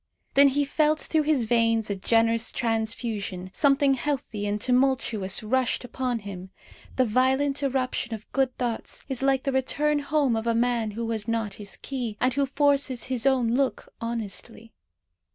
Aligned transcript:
Then 0.33 0.47
he 0.47 0.65
felt 0.65 0.97
through 1.01 1.21
his 1.21 1.45
veins 1.45 1.91
a 1.91 1.95
generous 1.95 2.51
transfusion. 2.51 3.51
Something 3.53 3.93
healthy 3.93 4.47
and 4.47 4.59
tumultuous 4.59 5.43
rushed 5.43 5.83
upon 5.83 6.17
him. 6.21 6.49
The 6.95 7.05
violent 7.05 7.61
irruption 7.61 8.15
of 8.15 8.25
good 8.31 8.57
thoughts 8.57 9.03
is 9.07 9.21
like 9.21 9.43
the 9.43 9.51
return 9.51 9.99
home 9.99 10.35
of 10.35 10.47
a 10.47 10.55
man 10.55 10.89
who 10.97 11.11
has 11.11 11.27
not 11.27 11.53
his 11.61 11.77
key, 11.83 12.17
and 12.19 12.33
who 12.33 12.47
forces 12.47 13.03
his 13.13 13.27
own 13.27 13.51
look 13.53 13.93
honestly. 14.01 14.73